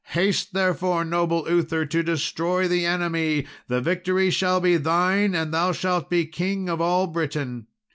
[0.15, 5.71] Haste, therefore, noble Uther, to destroy the enemy; the victory shall be thine, and thou
[5.73, 7.67] shalt be king of all Britain.